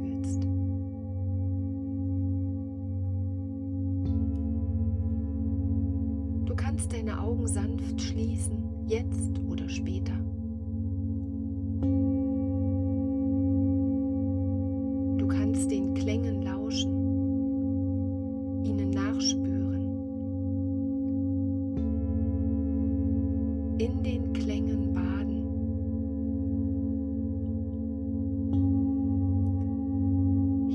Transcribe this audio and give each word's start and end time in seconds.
wohlfühlst. 0.00 0.42
Du 6.46 6.54
kannst 6.56 6.92
deine 6.92 7.20
Augen 7.20 7.46
sanft 7.46 8.00
schließen, 8.00 8.62
jetzt 8.86 9.40
oder 9.48 9.68
später. 9.68 10.12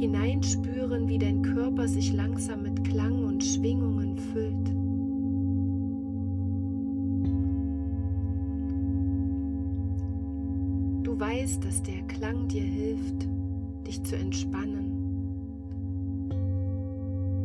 Hineinspüren, 0.05 1.07
wie 1.07 1.17
dein 1.17 1.41
Körper 1.41 1.87
sich 1.87 2.13
langsam 2.13 2.61
mit 2.61 2.83
Klang 2.83 3.23
und 3.23 3.43
Schwingungen 3.43 4.19
füllt. 4.19 4.67
Du 11.03 11.19
weißt, 11.19 11.65
dass 11.65 11.81
der 11.81 12.03
Klang 12.03 12.47
dir 12.47 12.61
hilft, 12.61 13.27
dich 13.87 14.03
zu 14.03 14.15
entspannen 14.15 14.91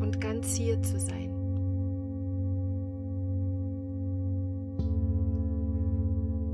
und 0.03 0.21
ganz 0.21 0.55
hier 0.55 0.83
zu 0.83 1.01
sein. 1.01 1.31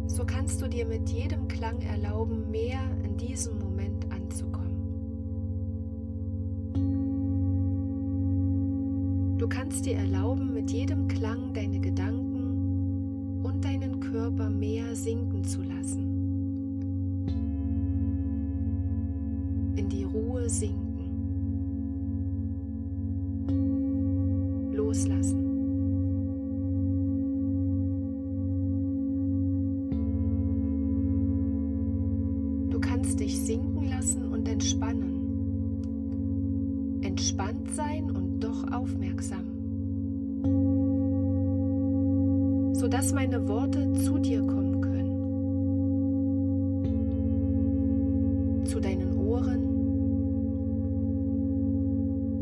So 0.06 0.24
kannst 0.24 0.62
du 0.62 0.68
dir 0.68 0.86
mit 0.86 1.08
jedem 1.08 1.48
Klang 1.48 1.80
erlauben, 1.80 2.48
mehr 2.52 2.78
in 3.02 3.16
diesem 3.16 3.65
kannst 9.66 9.84
dir 9.84 9.96
erlauben, 9.96 10.54
mit 10.54 10.70
jedem 10.70 11.08
Klang 11.08 11.52
deine 11.52 11.80
Gedanken 11.80 13.40
und 13.42 13.64
deinen 13.64 13.98
Körper 13.98 14.48
mehr 14.48 14.94
sinken 14.94 15.42
zu 15.42 15.60
lassen. 15.62 16.06
In 19.74 19.88
die 19.88 20.04
Ruhe 20.04 20.48
sinken. 20.48 20.84
Loslassen. 24.72 25.42
Du 32.70 32.78
kannst 32.78 33.18
dich 33.18 33.36
sinken 33.40 33.88
lassen 33.88 34.32
und 34.32 34.48
entspannen. 34.48 35.16
Entspannt 37.02 37.68
sein 37.72 38.12
und 38.12 38.38
doch 38.38 38.70
aufmerksam. 38.70 39.55
Sodass 42.72 43.12
meine 43.12 43.48
Worte 43.48 43.92
zu 43.92 44.18
dir 44.18 44.42
kommen 44.42 44.80
können. 44.80 45.12
Zu 48.64 48.80
deinen 48.80 49.18
Ohren, 49.18 49.62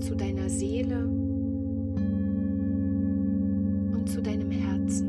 zu 0.00 0.14
deiner 0.14 0.48
Seele 0.50 1.06
und 3.94 4.08
zu 4.08 4.20
deinem 4.20 4.50
Herzen. 4.50 5.08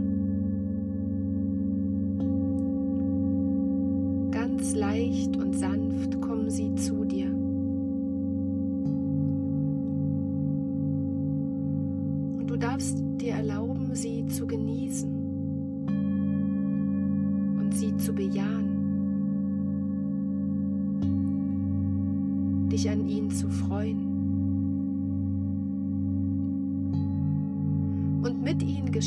Ganz 4.32 4.74
leicht 4.74 5.36
und 5.38 5.54
sanft 5.54 6.22
kommen 6.22 6.50
sie 6.50 6.74
zu 6.76 7.04
dir. 7.04 7.35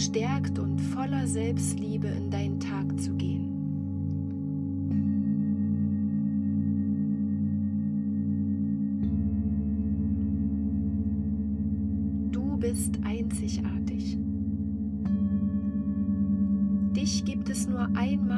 Gestärkt 0.08 0.58
und 0.58 0.80
voller 0.80 1.26
Selbstliebe 1.26 2.08
in 2.08 2.30
deinen 2.30 2.58
Tag 2.60 2.98
zu 2.98 3.14
gehen. 3.16 3.52
Du 12.32 12.56
bist 12.56 12.98
einzigartig. 13.04 14.16
Dich 16.96 17.24
gibt 17.26 17.50
es 17.50 17.68
nur 17.68 17.88
einmal 17.94 18.37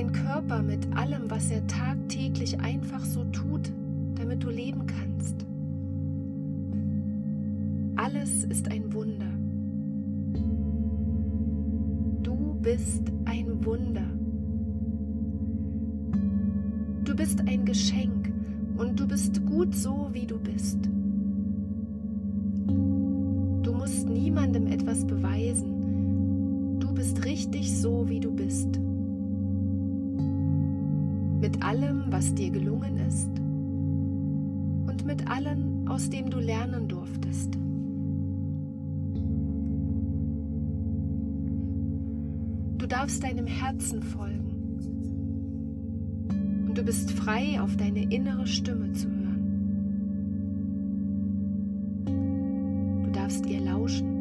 Dein 0.00 0.12
Körper 0.12 0.62
mit 0.62 0.96
allem, 0.96 1.30
was 1.30 1.50
er 1.50 1.66
tagtäglich 1.66 2.58
einfach 2.58 3.04
so 3.04 3.22
tut, 3.24 3.70
damit 4.14 4.42
du 4.42 4.48
leben 4.48 4.86
kannst. 4.86 5.44
Alles 7.96 8.44
ist 8.44 8.70
ein 8.70 8.94
Wunder. 8.94 9.26
Du 12.22 12.54
bist 12.62 13.12
ein 13.26 13.62
Wunder. 13.62 14.06
Du 17.04 17.14
bist 17.14 17.46
ein 17.46 17.66
Geschenk 17.66 18.32
und 18.78 18.98
du 18.98 19.06
bist 19.06 19.44
gut 19.44 19.74
so, 19.74 20.08
wie 20.14 20.24
du 20.24 20.38
bist. 20.38 20.78
Du 22.66 23.74
musst 23.74 24.08
niemandem 24.08 24.66
etwas 24.66 25.06
beweisen. 25.06 26.78
Du 26.80 26.90
bist 26.94 27.22
richtig 27.26 27.70
so, 27.78 28.08
wie 28.08 28.20
du 28.20 28.32
bist. 28.32 28.80
Mit 31.40 31.62
allem, 31.62 32.04
was 32.10 32.34
dir 32.34 32.50
gelungen 32.50 32.98
ist 33.08 33.30
und 34.86 35.06
mit 35.06 35.26
allem, 35.26 35.88
aus 35.88 36.10
dem 36.10 36.28
du 36.28 36.38
lernen 36.38 36.86
durftest. 36.86 37.54
Du 42.76 42.86
darfst 42.86 43.22
deinem 43.22 43.46
Herzen 43.46 44.02
folgen 44.02 44.50
und 46.68 46.76
du 46.76 46.82
bist 46.82 47.10
frei, 47.12 47.58
auf 47.60 47.74
deine 47.76 48.02
innere 48.12 48.46
Stimme 48.46 48.92
zu 48.92 49.08
hören. 49.08 49.20
Du 53.04 53.10
darfst 53.12 53.46
ihr 53.46 53.60
lauschen. 53.60 54.19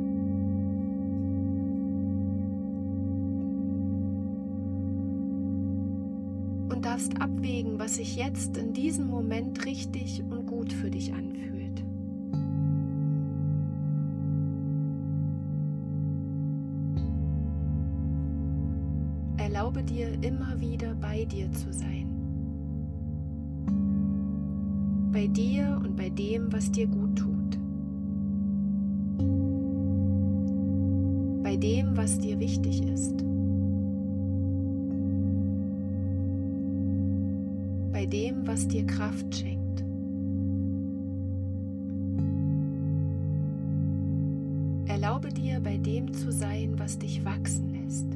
Darfst 6.99 7.21
abwägen, 7.21 7.79
was 7.79 7.95
sich 7.95 8.17
jetzt 8.17 8.57
in 8.57 8.73
diesem 8.73 9.07
Moment 9.07 9.65
richtig 9.65 10.21
und 10.29 10.45
gut 10.45 10.73
für 10.73 10.91
dich 10.91 11.13
anfühlt. 11.13 11.81
Erlaube 19.37 19.81
dir 19.83 20.11
immer 20.23 20.59
wieder 20.59 20.93
bei 20.95 21.23
dir 21.23 21.49
zu 21.53 21.71
sein. 21.71 22.07
Bei 25.13 25.27
dir 25.27 25.79
und 25.81 25.95
bei 25.95 26.09
dem, 26.09 26.51
was 26.51 26.69
dir 26.69 26.87
gut 26.87 27.17
tut. 27.17 27.57
Bei 31.43 31.55
dem, 31.55 31.95
was 31.95 32.19
dir 32.19 32.39
wichtig 32.39 32.83
ist. 32.83 33.28
dem, 38.09 38.47
was 38.47 38.67
dir 38.67 38.85
Kraft 38.85 39.35
schenkt. 39.35 39.83
Erlaube 44.87 45.29
dir, 45.29 45.59
bei 45.59 45.77
dem 45.77 46.11
zu 46.13 46.31
sein, 46.31 46.73
was 46.77 46.97
dich 46.97 47.23
wachsen 47.23 47.69
lässt. 47.69 48.07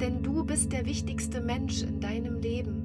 Denn 0.00 0.22
du 0.22 0.44
bist 0.44 0.72
der 0.72 0.86
wichtigste 0.86 1.42
Mensch 1.42 1.82
in 1.82 2.00
deinem 2.00 2.40
Leben. 2.40 2.82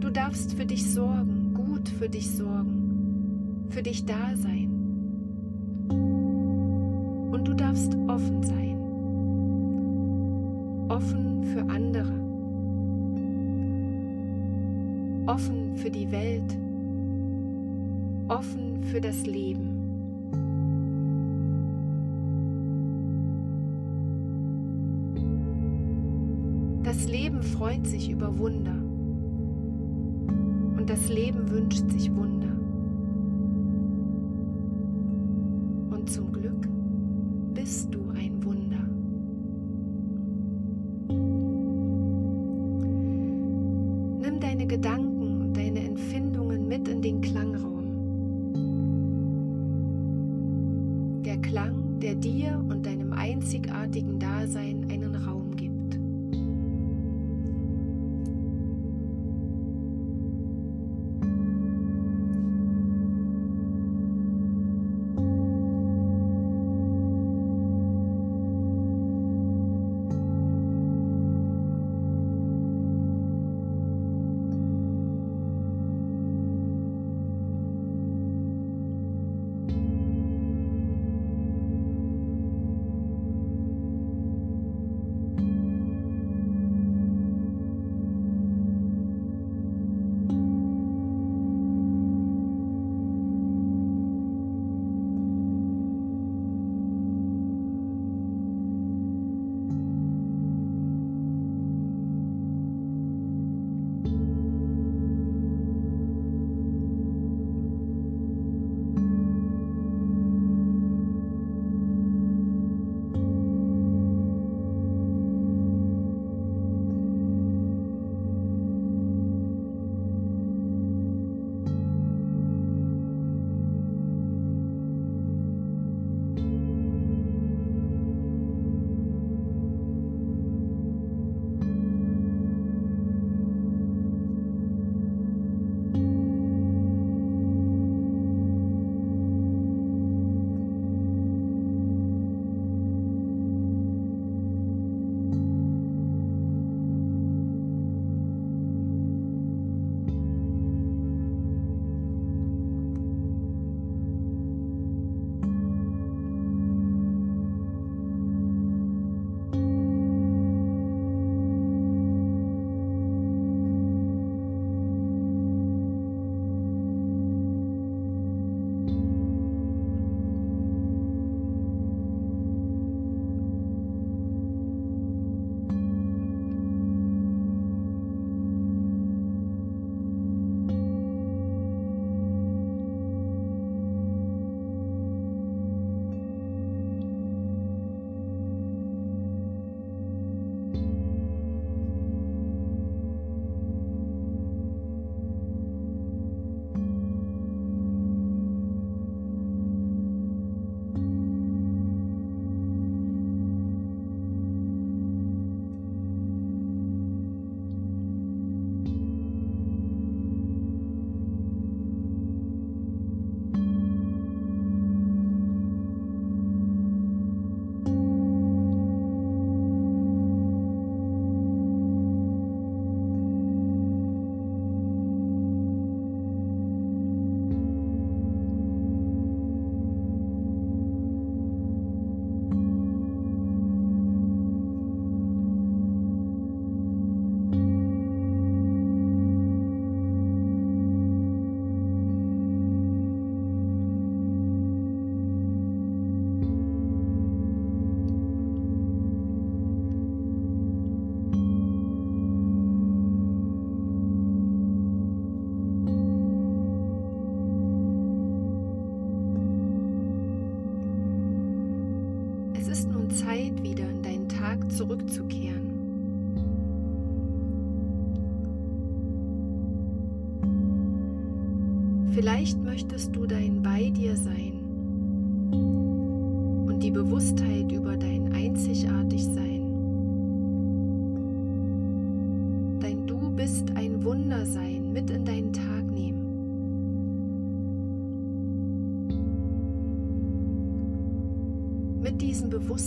Du 0.00 0.10
darfst 0.10 0.52
für 0.52 0.66
dich 0.66 0.92
sorgen, 0.92 1.54
gut 1.54 1.88
für 1.88 2.10
dich 2.10 2.30
sorgen, 2.30 3.64
für 3.70 3.82
dich 3.82 4.04
da 4.04 4.36
sein. 4.36 4.75
für 18.96 19.02
das 19.02 19.26
Leben. 19.26 19.82
Das 26.82 27.06
Leben 27.06 27.42
freut 27.42 27.86
sich 27.86 28.08
über 28.08 28.38
Wunder 28.38 28.72
und 30.78 30.88
das 30.88 31.10
Leben 31.10 31.50
wünscht 31.50 31.90
sich 31.90 32.10
Wunder. 32.14 32.55
der 52.06 52.14
dir 52.14 52.64
und 52.68 52.86
deinem 52.86 53.12
einzigartigen 53.12 54.20
Dasein 54.20 54.86
einen 54.92 55.16
Raum 55.16 55.45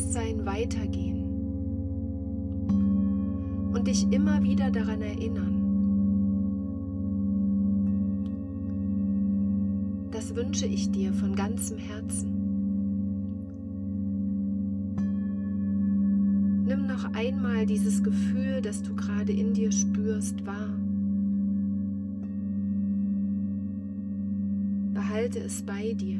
Bewusstsein 0.09 0.45
weitergehen 0.45 1.23
und 3.73 3.87
dich 3.87 4.11
immer 4.11 4.41
wieder 4.41 4.71
daran 4.71 5.01
erinnern. 5.01 5.55
Das 10.11 10.35
wünsche 10.35 10.65
ich 10.65 10.89
dir 10.89 11.13
von 11.13 11.35
ganzem 11.35 11.77
Herzen. 11.77 12.31
Nimm 16.65 16.87
noch 16.87 17.13
einmal 17.13 17.67
dieses 17.67 18.03
Gefühl, 18.03 18.61
das 18.61 18.81
du 18.81 18.95
gerade 18.95 19.31
in 19.31 19.53
dir 19.53 19.71
spürst, 19.71 20.43
wahr. 20.45 20.73
Behalte 24.93 25.39
es 25.39 25.61
bei 25.61 25.93
dir. 25.93 26.19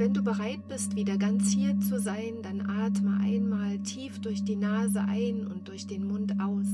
Wenn 0.00 0.14
du 0.14 0.22
bereit 0.22 0.66
bist, 0.66 0.96
wieder 0.96 1.18
ganz 1.18 1.52
hier 1.52 1.78
zu 1.78 2.00
sein, 2.00 2.40
dann 2.42 2.62
atme 2.62 3.18
einmal 3.20 3.78
tief 3.80 4.18
durch 4.18 4.42
die 4.42 4.56
Nase 4.56 5.02
ein 5.02 5.46
und 5.46 5.68
durch 5.68 5.86
den 5.86 6.08
Mund 6.08 6.40
aus. 6.40 6.68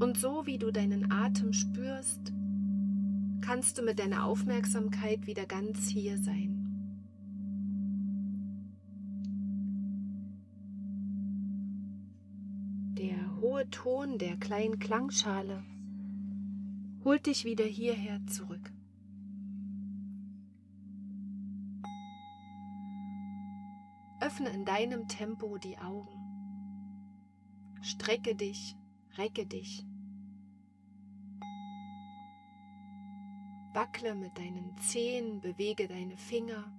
Und 0.00 0.16
so 0.16 0.46
wie 0.46 0.56
du 0.56 0.72
deinen 0.72 1.12
Atem 1.12 1.52
spürst, 1.52 2.32
kannst 3.42 3.76
du 3.76 3.82
mit 3.82 3.98
deiner 3.98 4.24
Aufmerksamkeit 4.24 5.26
wieder 5.26 5.44
ganz 5.44 5.86
hier 5.90 6.16
sein. 6.16 6.54
Der 12.96 13.36
hohe 13.42 13.68
Ton 13.68 14.16
der 14.16 14.38
kleinen 14.38 14.78
Klangschale 14.78 15.62
holt 17.04 17.26
dich 17.26 17.44
wieder 17.44 17.66
hierher 17.66 18.18
zurück. 18.28 18.72
Öffne 24.20 24.50
in 24.50 24.64
deinem 24.64 25.06
Tempo 25.08 25.58
die 25.58 25.78
Augen. 25.78 26.18
Strecke 27.82 28.34
dich, 28.34 28.76
recke 29.16 29.46
dich. 29.46 29.84
Wackle 33.74 34.16
mit 34.16 34.36
deinen 34.36 34.76
Zehen, 34.78 35.40
bewege 35.40 35.86
deine 35.86 36.16
Finger. 36.16 36.72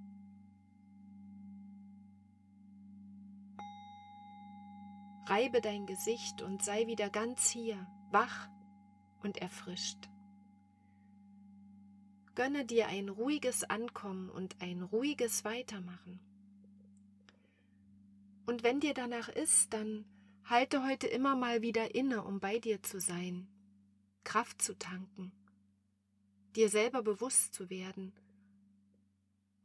Reibe 5.28 5.62
dein 5.62 5.86
Gesicht 5.86 6.42
und 6.42 6.64
sei 6.64 6.88
wieder 6.88 7.10
ganz 7.10 7.50
hier, 7.50 7.88
wach 8.12 8.50
und 9.22 9.38
erfrischt. 9.38 10.10
Gönne 12.36 12.66
dir 12.66 12.88
ein 12.88 13.10
ruhiges 13.10 13.64
Ankommen 13.64 14.30
und 14.30 14.62
ein 14.62 14.82
ruhiges 14.82 15.46
Weitermachen. 15.46 16.20
Und 18.50 18.64
wenn 18.64 18.80
dir 18.80 18.96
danach 18.96 19.30
ist, 19.30 19.74
dann 19.74 20.06
halte 20.44 20.84
heute 20.84 21.06
immer 21.06 21.36
mal 21.36 21.62
wieder 21.62 21.94
inne, 21.94 22.24
um 22.24 22.40
bei 22.40 22.58
dir 22.58 22.82
zu 22.82 23.00
sein, 23.00 23.48
Kraft 24.24 24.60
zu 24.64 24.76
tanken, 24.76 25.32
dir 26.56 26.68
selber 26.70 27.04
bewusst 27.04 27.54
zu 27.54 27.70
werden. 27.70 28.12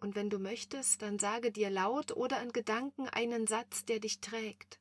Und 0.00 0.14
wenn 0.14 0.28
du 0.28 0.38
möchtest, 0.38 1.00
dann 1.00 1.18
sage 1.18 1.50
dir 1.50 1.70
laut 1.70 2.14
oder 2.14 2.42
in 2.42 2.52
Gedanken 2.52 3.08
einen 3.08 3.46
Satz, 3.46 3.86
der 3.86 4.00
dich 4.00 4.20
trägt. 4.20 4.78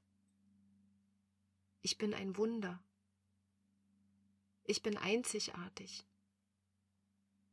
Ich 1.79 1.97
bin 1.97 2.13
ein 2.13 2.35
Wunder. 2.35 2.83
Ich 4.65 4.83
bin 4.83 4.97
einzigartig. 4.97 6.05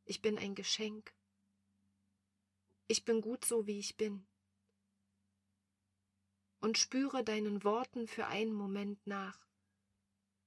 Ich 0.05 0.21
bin 0.21 0.37
ein 0.37 0.57
Geschenk. 0.57 1.15
Ich 2.89 3.05
bin 3.05 3.21
gut 3.21 3.45
so, 3.45 3.69
wie 3.69 3.79
ich 3.79 3.97
bin 3.97 4.27
und 6.61 6.79
spüre 6.79 7.25
deinen 7.25 7.65
Worten 7.65 8.07
für 8.07 8.27
einen 8.27 8.53
Moment 8.53 9.07
nach, 9.07 9.39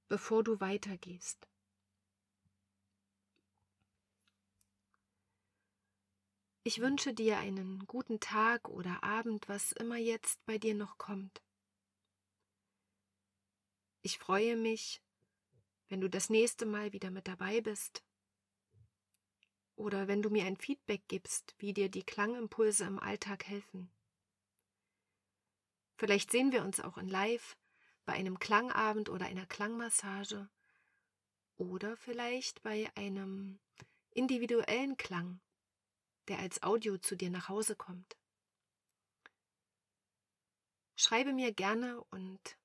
bevor 0.08 0.44
du 0.44 0.60
weitergehst. 0.60 1.48
Ich 6.66 6.80
wünsche 6.80 7.12
dir 7.12 7.38
einen 7.38 7.80
guten 7.86 8.20
Tag 8.20 8.70
oder 8.70 9.04
Abend, 9.04 9.48
was 9.50 9.72
immer 9.72 9.98
jetzt 9.98 10.44
bei 10.46 10.56
dir 10.56 10.74
noch 10.74 10.96
kommt. 10.96 11.42
Ich 14.00 14.18
freue 14.18 14.56
mich, 14.56 15.02
wenn 15.88 16.00
du 16.00 16.08
das 16.08 16.30
nächste 16.30 16.64
Mal 16.64 16.92
wieder 16.92 17.10
mit 17.10 17.28
dabei 17.28 17.60
bist 17.60 18.02
oder 19.76 20.08
wenn 20.08 20.22
du 20.22 20.30
mir 20.30 20.44
ein 20.44 20.56
Feedback 20.56 21.02
gibst, 21.08 21.54
wie 21.58 21.72
dir 21.72 21.90
die 21.90 22.02
Klangimpulse 22.02 22.84
im 22.84 22.98
Alltag 22.98 23.46
helfen. 23.46 23.93
Vielleicht 25.96 26.30
sehen 26.30 26.52
wir 26.52 26.62
uns 26.62 26.80
auch 26.80 26.98
in 26.98 27.08
Live 27.08 27.56
bei 28.04 28.14
einem 28.14 28.38
Klangabend 28.38 29.08
oder 29.08 29.26
einer 29.26 29.46
Klangmassage 29.46 30.48
oder 31.56 31.96
vielleicht 31.96 32.62
bei 32.62 32.90
einem 32.96 33.60
individuellen 34.10 34.96
Klang, 34.96 35.40
der 36.28 36.38
als 36.38 36.62
Audio 36.62 36.98
zu 36.98 37.16
dir 37.16 37.30
nach 37.30 37.48
Hause 37.48 37.76
kommt. 37.76 38.16
Schreibe 40.96 41.32
mir 41.32 41.52
gerne 41.52 42.02
und 42.04 42.56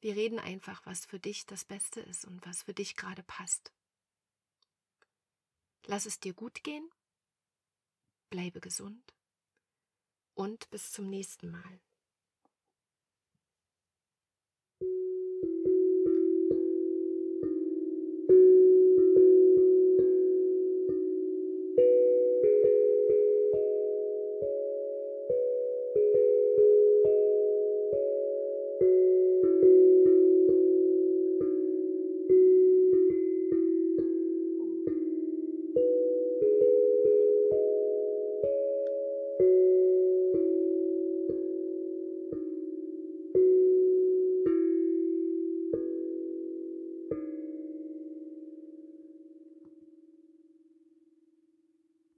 wir 0.00 0.14
reden 0.14 0.38
einfach, 0.38 0.84
was 0.84 1.06
für 1.06 1.18
dich 1.18 1.46
das 1.46 1.64
Beste 1.64 2.00
ist 2.00 2.24
und 2.24 2.44
was 2.46 2.62
für 2.62 2.74
dich 2.74 2.96
gerade 2.96 3.22
passt. 3.22 3.72
Lass 5.86 6.06
es 6.06 6.18
dir 6.18 6.34
gut 6.34 6.64
gehen, 6.64 6.90
bleibe 8.30 8.60
gesund 8.60 9.14
und 10.34 10.68
bis 10.70 10.90
zum 10.90 11.08
nächsten 11.08 11.50
Mal. 11.50 11.80